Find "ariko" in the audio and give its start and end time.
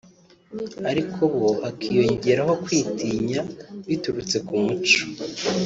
0.91-1.21